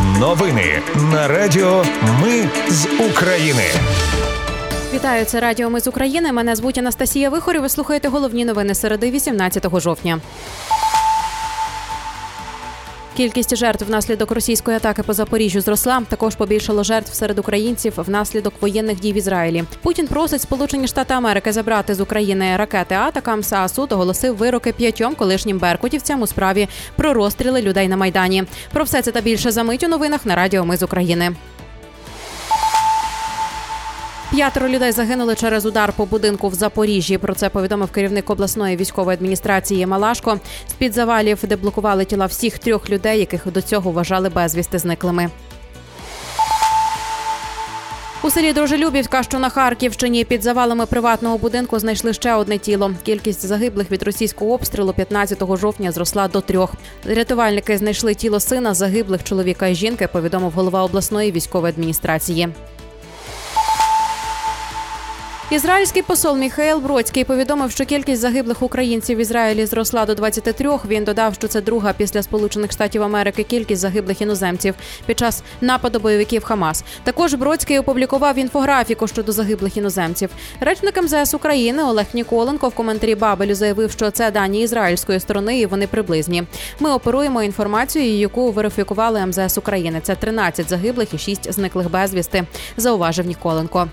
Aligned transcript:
Новини 0.00 0.82
на 1.12 1.28
Радіо 1.28 1.84
Ми 2.22 2.48
з 2.68 2.86
України. 3.10 3.64
Вітаю, 4.94 5.24
це 5.24 5.40
Радіо 5.40 5.70
Ми 5.70 5.80
з 5.80 5.86
України. 5.86 6.32
Мене 6.32 6.56
звуть 6.56 6.78
Анастасія 6.78 7.30
Вихорі. 7.30 7.58
Ви 7.58 7.68
слухаєте 7.68 8.08
головні 8.08 8.44
новини 8.44 8.74
середи 8.74 9.10
18 9.10 9.80
жовтня. 9.80 10.20
Кількість 13.16 13.56
жертв 13.56 13.84
внаслідок 13.84 14.30
російської 14.30 14.76
атаки 14.76 15.02
по 15.02 15.12
Запоріжжю 15.12 15.60
зросла. 15.60 16.02
Також 16.08 16.36
побільшало 16.36 16.82
жертв 16.82 17.14
серед 17.14 17.38
українців 17.38 17.92
внаслідок 17.96 18.54
воєнних 18.60 19.00
дій 19.00 19.12
в 19.12 19.16
Ізраїлі. 19.16 19.64
Путін 19.82 20.06
просить 20.06 20.40
Сполучені 20.40 20.86
Штати 20.86 21.14
Америки 21.14 21.52
забрати 21.52 21.94
з 21.94 22.00
України 22.00 22.56
ракети 22.56 22.94
Атакамс, 22.94 23.52
а 23.52 23.68
суд 23.68 23.92
оголосив 23.92 24.36
вироки 24.36 24.72
п'ятьом 24.72 25.14
колишнім 25.14 25.58
беркутівцям 25.58 26.22
у 26.22 26.26
справі 26.26 26.68
про 26.96 27.14
розстріли 27.14 27.62
людей 27.62 27.88
на 27.88 27.96
майдані. 27.96 28.44
Про 28.72 28.84
все 28.84 29.02
це 29.02 29.10
та 29.10 29.20
більше 29.20 29.50
за 29.50 29.62
мить 29.62 29.84
у 29.84 29.88
новинах 29.88 30.26
на 30.26 30.36
Радіо 30.36 30.64
Ми 30.64 30.76
з 30.76 30.82
України. 30.82 31.32
П'ятеро 34.32 34.68
людей 34.68 34.92
загинули 34.92 35.34
через 35.34 35.66
удар 35.66 35.92
по 35.92 36.06
будинку 36.06 36.48
в 36.48 36.54
Запоріжжі. 36.54 37.18
Про 37.18 37.34
це 37.34 37.48
повідомив 37.48 37.90
керівник 37.90 38.30
обласної 38.30 38.76
військової 38.76 39.14
адміністрації 39.14 39.86
Малашко. 39.86 40.40
З 40.68 40.72
під 40.72 40.92
завалів, 40.92 41.38
де 41.42 41.56
блокували 41.56 42.04
тіла 42.04 42.26
всіх 42.26 42.58
трьох 42.58 42.90
людей, 42.90 43.18
яких 43.18 43.52
до 43.52 43.62
цього 43.62 43.90
вважали 43.90 44.28
безвісти 44.28 44.78
зниклими. 44.78 45.30
У 48.22 48.30
селі 48.30 48.52
Дружелюбівка, 48.52 49.22
що 49.22 49.38
на 49.38 49.48
Харківщині, 49.48 50.24
під 50.24 50.42
завалами 50.42 50.86
приватного 50.86 51.38
будинку 51.38 51.78
знайшли 51.78 52.12
ще 52.12 52.34
одне 52.34 52.58
тіло. 52.58 52.90
Кількість 53.02 53.46
загиблих 53.46 53.90
від 53.90 54.02
російського 54.02 54.52
обстрілу 54.52 54.92
15 54.92 55.56
жовтня 55.56 55.92
зросла 55.92 56.28
до 56.28 56.40
трьох. 56.40 56.74
Рятувальники 57.04 57.78
знайшли 57.78 58.14
тіло 58.14 58.40
сина 58.40 58.74
загиблих 58.74 59.24
чоловіка 59.24 59.66
і 59.66 59.74
жінки. 59.74 60.08
Повідомив 60.12 60.52
голова 60.52 60.84
обласної 60.84 61.32
військової 61.32 61.72
адміністрації. 61.72 62.48
Ізраїльський 65.50 66.02
посол 66.02 66.36
Міхаел 66.36 66.78
Бродський 66.78 67.24
повідомив, 67.24 67.70
що 67.70 67.84
кількість 67.84 68.20
загиблих 68.20 68.62
українців 68.62 69.18
в 69.18 69.20
Ізраїлі 69.20 69.66
зросла 69.66 70.06
до 70.06 70.14
23. 70.14 70.70
Він 70.88 71.04
додав, 71.04 71.34
що 71.34 71.48
це 71.48 71.60
друга 71.60 71.92
після 71.92 72.22
Сполучених 72.22 72.72
Штатів 72.72 73.02
Америки 73.02 73.42
кількість 73.42 73.80
загиблих 73.80 74.20
іноземців 74.20 74.74
під 75.06 75.18
час 75.18 75.42
нападу 75.60 75.98
бойовиків 75.98 76.44
Хамас. 76.44 76.84
Також 77.04 77.34
Бродський 77.34 77.78
опублікував 77.78 78.38
інфографіку 78.38 79.08
щодо 79.08 79.32
загиблих 79.32 79.76
іноземців. 79.76 80.30
Речник 80.60 81.02
МЗС 81.02 81.34
України 81.34 81.82
Олег 81.82 82.06
Ніколенко 82.14 82.68
в 82.68 82.74
коментарі 82.74 83.14
Бабелю 83.14 83.54
заявив, 83.54 83.90
що 83.90 84.10
це 84.10 84.30
дані 84.30 84.62
ізраїльської 84.62 85.20
сторони, 85.20 85.58
і 85.58 85.66
вони 85.66 85.86
приблизні. 85.86 86.42
Ми 86.80 86.90
оперуємо 86.92 87.42
інформацією, 87.42 88.18
яку 88.18 88.50
верифікували 88.50 89.26
МЗС 89.26 89.58
України. 89.58 90.00
Це 90.02 90.14
13 90.14 90.68
загиблих 90.68 91.14
і 91.14 91.18
6 91.18 91.52
зниклих 91.52 91.90
безвісти. 91.90 92.44
Зауважив 92.76 93.26
Ніколенко. 93.26 93.88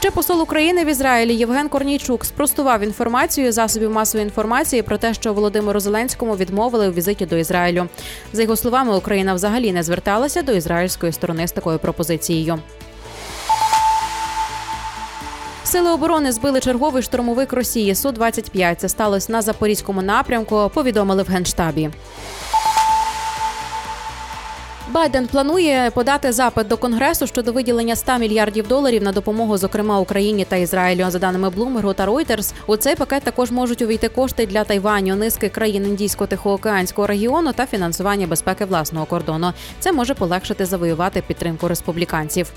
Ще 0.00 0.10
посол 0.10 0.42
України 0.42 0.84
в 0.84 0.88
Ізраїлі 0.88 1.34
Євген 1.34 1.68
Корнійчук 1.68 2.24
спростував 2.24 2.82
інформацію 2.82 3.52
засобів 3.52 3.90
масової 3.90 4.24
інформації 4.24 4.82
про 4.82 4.98
те, 4.98 5.14
що 5.14 5.32
Володимиру 5.32 5.80
Зеленському 5.80 6.36
відмовили 6.36 6.88
у 6.88 6.92
візиті 6.92 7.26
до 7.26 7.36
Ізраїлю. 7.36 7.86
За 8.32 8.42
його 8.42 8.56
словами, 8.56 8.96
Україна 8.96 9.34
взагалі 9.34 9.72
не 9.72 9.82
зверталася 9.82 10.42
до 10.42 10.52
ізраїльської 10.52 11.12
сторони 11.12 11.48
з 11.48 11.52
такою 11.52 11.78
пропозицією. 11.78 12.58
Сили 15.64 15.90
оборони 15.90 16.32
збили 16.32 16.60
черговий 16.60 17.02
штурмовик 17.02 17.52
Росії 17.52 17.94
су 17.94 18.12
25 18.12 18.80
Це 18.80 18.88
сталося 18.88 19.32
на 19.32 19.42
запорізькому 19.42 20.02
напрямку. 20.02 20.70
Повідомили 20.74 21.22
в 21.22 21.28
генштабі. 21.28 21.90
Байден 24.90 25.26
планує 25.26 25.90
подати 25.94 26.32
запит 26.32 26.68
до 26.68 26.76
конгресу 26.76 27.26
щодо 27.26 27.52
виділення 27.52 27.96
100 27.96 28.18
мільярдів 28.18 28.68
доларів 28.68 29.02
на 29.02 29.12
допомогу, 29.12 29.56
зокрема 29.56 30.00
Україні 30.00 30.44
та 30.44 30.56
Ізраїлю. 30.56 31.10
За 31.10 31.18
даними 31.18 31.48
Bloomberg 31.48 31.94
та 31.94 32.06
Reuters, 32.06 32.52
у 32.66 32.76
цей 32.76 32.96
пакет 32.96 33.22
також 33.22 33.50
можуть 33.50 33.82
увійти 33.82 34.08
кошти 34.08 34.46
для 34.46 34.64
Тайваню, 34.64 35.16
низки 35.16 35.48
країн 35.48 35.96
індійсько-тихоокеанського 35.96 37.06
регіону 37.06 37.52
та 37.52 37.66
фінансування 37.66 38.26
безпеки 38.26 38.64
власного 38.64 39.06
кордону. 39.06 39.52
Це 39.80 39.92
може 39.92 40.14
полегшити 40.14 40.66
завоювати 40.66 41.22
підтримку 41.26 41.68
республіканців. 41.68 42.52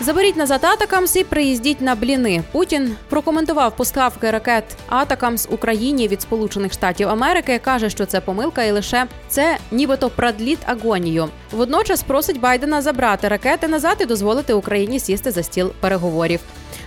Заберіть 0.00 0.36
назад 0.36 0.64
ATACMS 0.64 1.16
і 1.16 1.24
приїздіть 1.24 1.80
на 1.80 1.94
бліни. 1.94 2.42
Путін 2.52 2.96
прокоментував 3.08 3.76
поставки 3.76 4.30
ракет 4.30 4.64
ATACMS 4.88 5.48
Україні 5.50 6.08
від 6.08 6.22
Сполучених 6.22 6.72
Штатів 6.72 7.08
Америки. 7.08 7.60
каже, 7.64 7.90
що 7.90 8.06
це 8.06 8.20
помилка, 8.20 8.64
і 8.64 8.70
лише 8.70 9.06
це 9.28 9.56
нібито 9.70 10.10
продлит 10.10 10.58
агонію. 10.66 11.28
Водночас 11.52 12.02
просить 12.02 12.40
Байдена 12.40 12.82
забрати 12.82 13.28
ракети 13.28 13.68
назад 13.68 13.96
і 14.00 14.04
дозволити 14.04 14.54
Україні 14.54 15.00
сісти 15.00 15.30
за 15.30 15.42
стіл 15.42 15.72
переговорів. 15.80 16.40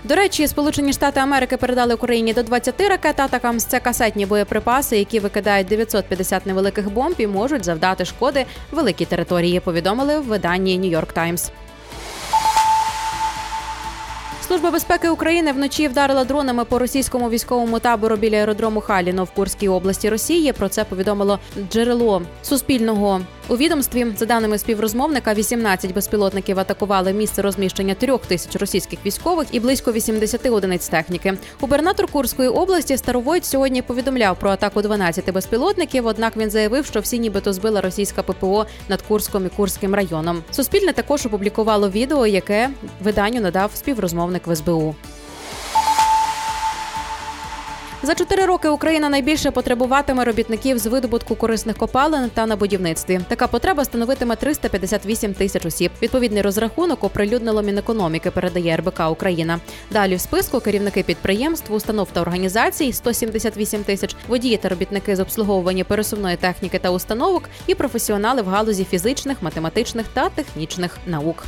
До 0.04 0.16
речі, 0.16 0.48
Сполучені 0.48 0.94
Штати 0.94 1.20
Америки 1.20 1.58
передали 1.58 1.94
Україні 1.94 2.34
до 2.34 2.44
20 2.44 2.82
ракет 2.82 3.20
ATACMS. 3.20 3.66
Це 3.66 3.80
касетні 3.80 4.26
боєприпаси, 4.26 4.98
які 4.98 5.20
викидають 5.20 5.68
950 5.68 6.46
невеликих 6.46 6.92
бомб 6.92 7.16
і 7.18 7.28
можуть 7.28 7.66
завдати 7.66 8.06
шкоди 8.06 8.46
великій 8.72 9.06
території. 9.06 9.60
Повідомили 9.60 10.20
в 10.20 10.24
виданні 10.24 10.80
Нью-Йорк 10.80 11.14
Таймс. 11.14 11.52
Служба 14.48 14.72
безпеки 14.72 15.10
України 15.10 15.52
вночі 15.52 15.88
вдарила 15.88 16.24
дронами 16.24 16.66
по 16.66 16.80
російському 16.80 17.30
військовому 17.30 17.80
табору 17.80 18.16
біля 18.16 18.36
аеродрому 18.36 18.82
Халіно 18.82 19.24
в 19.24 19.32
Курській 19.32 19.68
області 19.68 20.10
Росії. 20.10 20.54
Про 20.54 20.70
це 20.70 20.84
повідомило 20.84 21.40
джерело 21.72 22.22
суспільного 22.44 23.22
у 23.50 23.58
відомстві. 23.58 24.08
За 24.18 24.26
даними 24.26 24.58
співрозмовника, 24.58 25.34
18 25.34 25.94
безпілотників 25.94 26.60
атакували 26.60 27.14
місце 27.14 27.42
розміщення 27.42 27.94
трьох 27.94 28.26
тисяч 28.26 28.56
російських 28.56 29.00
військових 29.06 29.48
і 29.52 29.60
близько 29.60 29.92
80 29.92 30.46
одиниць 30.46 30.88
техніки. 30.90 31.34
Губернатор 31.62 32.08
Курської 32.08 32.50
області 32.50 32.98
Старовойт 32.98 33.46
сьогодні 33.46 33.82
повідомляв 33.82 34.40
про 34.40 34.50
атаку 34.50 34.82
12 34.82 35.34
безпілотників. 35.34 36.06
Однак 36.06 36.38
він 36.38 36.50
заявив, 36.50 36.86
що 36.86 37.00
всі 37.00 37.20
нібито 37.20 37.54
збила 37.54 37.82
російська 37.82 38.24
ППО 38.24 38.66
над 38.90 39.02
Курськом 39.02 39.46
і 39.46 39.50
Курським 39.50 39.96
районом. 39.96 40.44
Суспільне 40.52 40.94
також 40.94 41.26
опублікувало 41.26 41.90
відео, 41.90 42.28
яке 42.28 42.70
виданню 43.04 43.42
надав 43.42 43.72
співрозмовник 43.74 44.48
в 44.48 44.56
СБУ. 44.56 44.96
За 48.04 48.16
чотири 48.16 48.46
роки 48.46 48.70
Україна 48.70 49.10
найбільше 49.10 49.52
потребуватиме 49.52 50.26
робітників 50.26 50.78
з 50.78 50.86
видобутку 50.86 51.36
корисних 51.36 51.78
копалин 51.78 52.30
та 52.34 52.46
на 52.46 52.56
будівництві. 52.56 53.20
Така 53.28 53.48
потреба 53.48 53.86
становитиме 53.86 54.36
358 54.36 55.34
тисяч 55.34 55.66
осіб. 55.66 55.92
Відповідний 56.02 56.42
розрахунок 56.42 57.04
оприлюднило 57.04 57.62
Мінекономіки, 57.62 58.32
передає 58.32 58.78
РБК 58.78 59.00
Україна. 59.12 59.60
Далі 59.92 60.16
в 60.16 60.22
списку 60.22 60.60
керівники 60.60 61.04
підприємств, 61.04 61.74
установ 61.74 62.08
та 62.14 62.22
організацій 62.22 62.94
178 62.94 63.84
тисяч, 63.84 64.16
водії 64.28 64.58
та 64.58 64.70
робітники 64.70 65.16
з 65.16 65.20
обслуговування 65.20 65.84
пересувної 65.84 66.38
техніки 66.38 66.80
та 66.80 66.90
установок 66.92 67.44
і 67.68 67.76
професіонали 67.76 68.42
в 68.42 68.48
галузі 68.48 68.84
фізичних, 68.86 69.42
математичних 69.42 70.06
та 70.14 70.30
технічних 70.30 70.98
наук. 71.06 71.44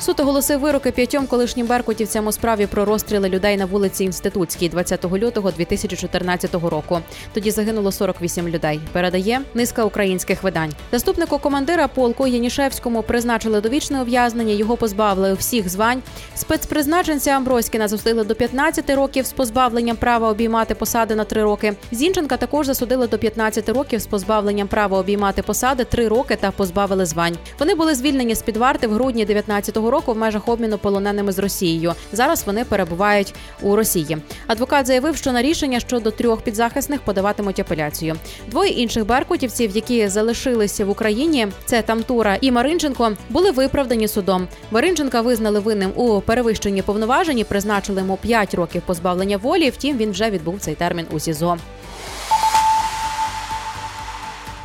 Суд 0.00 0.20
оголосив 0.20 0.60
вироки 0.60 0.90
п'ятьом 0.90 1.26
колишнім 1.26 1.66
беркутівцям 1.66 2.26
у 2.26 2.32
справі 2.32 2.66
про 2.66 2.84
розстріли 2.84 3.28
людей 3.28 3.56
на 3.56 3.64
вулиці 3.64 4.04
Інститутській 4.04 4.68
20 4.68 5.04
лютого 5.12 5.50
2014 5.50 6.54
року. 6.54 7.00
Тоді 7.32 7.50
загинуло 7.50 7.92
48 7.92 8.48
людей. 8.48 8.80
Передає 8.92 9.40
низка 9.54 9.84
українських 9.84 10.42
видань. 10.42 10.72
Заступнику 10.92 11.38
командира 11.38 11.88
полку 11.88 12.26
Янішевському 12.26 13.02
призначили 13.02 13.60
довічне 13.60 14.02
ув'язнення. 14.02 14.52
Його 14.52 14.76
позбавили 14.76 15.34
всіх 15.34 15.68
звань. 15.68 16.02
Спецпризначенця 16.34 17.30
Амброськіна 17.30 17.88
засудили 17.88 18.24
до 18.24 18.34
15 18.34 18.90
років 18.90 19.26
з 19.26 19.32
позбавленням 19.32 19.96
права 19.96 20.30
обіймати 20.30 20.74
посади 20.74 21.14
на 21.14 21.24
3 21.24 21.42
роки. 21.42 21.74
Зінченка 21.92 22.36
також 22.36 22.66
засудили 22.66 23.06
до 23.06 23.18
15 23.18 23.68
років 23.68 24.00
з 24.00 24.06
позбавленням 24.06 24.68
права 24.68 24.98
обіймати 24.98 25.42
посади 25.42 25.84
3 25.84 26.08
роки 26.08 26.36
та 26.36 26.50
позбавили 26.50 27.06
звань. 27.06 27.36
Вони 27.58 27.74
були 27.74 27.94
звільнені 27.94 28.34
з 28.34 28.42
під 28.42 28.56
варти 28.56 28.86
в 28.86 28.92
грудні 28.92 29.26
19-го 29.26 29.89
року 29.90 30.12
в 30.12 30.16
межах 30.16 30.48
обміну 30.48 30.78
полоненими 30.78 31.32
з 31.32 31.38
Росією. 31.38 31.94
Зараз 32.12 32.42
вони 32.46 32.64
перебувають 32.64 33.34
у 33.62 33.76
Росії. 33.76 34.18
Адвокат 34.46 34.86
заявив, 34.86 35.16
що 35.16 35.32
на 35.32 35.42
рішення 35.42 35.80
щодо 35.80 36.10
трьох 36.10 36.42
підзахисних 36.42 37.00
подаватимуть 37.00 37.60
апеляцію. 37.60 38.16
Двоє 38.48 38.70
інших 38.70 39.06
беркутівців, 39.06 39.70
які 39.76 40.08
залишилися 40.08 40.84
в 40.84 40.90
Україні, 40.90 41.48
це 41.64 41.82
Тамтура 41.82 42.38
і 42.40 42.50
Маринченко, 42.50 43.12
були 43.28 43.50
виправдані 43.50 44.08
судом. 44.08 44.48
Маринченка 44.70 45.20
визнали 45.20 45.60
винним 45.60 45.92
у 45.94 46.20
перевищенні 46.20 46.82
повноважень, 46.82 47.44
призначили 47.48 48.00
йому 48.00 48.16
5 48.16 48.54
років 48.54 48.82
позбавлення 48.86 49.36
волі. 49.36 49.70
Втім, 49.70 49.96
він 49.96 50.10
вже 50.10 50.30
відбув 50.30 50.60
цей 50.60 50.74
термін 50.74 51.06
у 51.12 51.18
СІЗО. 51.18 51.56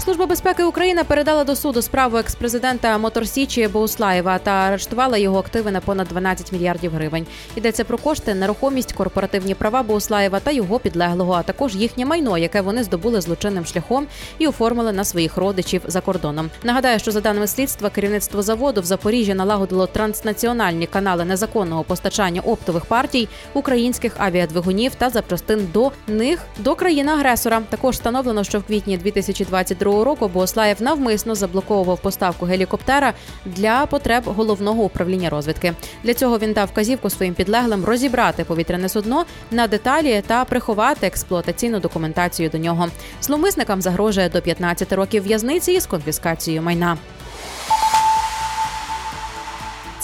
Служба 0.06 0.26
безпеки 0.26 0.64
України 0.64 1.04
передала 1.04 1.44
до 1.44 1.56
суду 1.56 1.82
справу 1.82 2.18
експрезидента 2.18 2.98
Моторсічі 2.98 3.68
Боуслаєва 3.68 4.38
та 4.38 4.52
арештувала 4.52 5.18
його 5.18 5.40
активи 5.40 5.72
на 5.72 5.82
понад 5.82 6.08
12 6.08 6.52
мільярдів 6.52 6.92
гривень. 6.92 7.26
Йдеться 7.56 7.84
про 7.84 7.98
кошти, 7.98 8.34
нерухомість, 8.34 8.94
корпоративні 8.94 9.56
права 9.56 9.84
Боуслаєва 9.84 10.40
та 10.40 10.52
його 10.52 10.80
підлеглого, 10.80 11.34
а 11.34 11.44
також 11.44 11.76
їхнє 11.76 12.06
майно, 12.06 12.38
яке 12.38 12.62
вони 12.62 12.84
здобули 12.84 13.22
злочинним 13.22 13.66
шляхом 13.66 14.08
і 14.38 14.48
оформили 14.48 14.92
на 14.92 15.04
своїх 15.04 15.38
родичів 15.38 15.82
за 15.88 16.02
кордоном. 16.02 16.50
Нагадаю, 16.64 17.00
що 17.00 17.12
за 17.12 17.22
даними 17.22 17.48
слідства, 17.48 17.90
керівництво 17.90 18.42
заводу 18.42 18.82
в 18.82 18.86
Запоріжжі 18.86 19.34
налагодило 19.34 19.88
транснаціональні 19.88 20.88
канали 20.88 21.26
незаконного 21.26 21.84
постачання 21.84 22.42
оптових 22.42 22.86
партій 22.86 23.28
українських 23.54 24.14
авіадвигунів 24.18 24.96
та 24.96 25.10
запчастин 25.10 25.70
до 25.74 25.92
них 26.08 26.40
до 26.58 26.76
країни-агресора. 26.76 27.62
Також 27.70 27.96
встановлено, 27.96 28.44
що 28.44 28.60
в 28.60 28.64
квітні 28.64 28.98
2022 28.98 29.95
року 30.04 30.28
Бослаєв 30.28 30.82
навмисно 30.82 31.36
заблоковував 31.36 32.00
поставку 32.00 32.46
гелікоптера 32.46 33.14
для 33.46 33.86
потреб 33.86 34.24
головного 34.26 34.84
управління 34.84 35.30
розвідки. 35.30 35.74
Для 36.04 36.14
цього 36.14 36.38
він 36.38 36.54
дав 36.54 36.68
вказівку 36.68 37.10
своїм 37.10 37.34
підлеглим 37.34 37.86
розібрати 37.86 38.44
повітряне 38.44 38.90
судно 38.90 39.26
на 39.52 39.68
деталі 39.68 40.24
та 40.28 40.46
приховати 40.46 41.08
експлуатаційну 41.08 41.80
документацію 41.80 42.50
до 42.50 42.58
нього. 42.58 42.88
Зловмисникам 43.22 43.82
загрожує 43.82 44.30
до 44.30 44.42
15 44.42 44.94
років 44.94 45.24
в'язниці 45.24 45.72
із 45.72 45.86
конфіскацією 45.86 46.62
майна. 46.62 46.98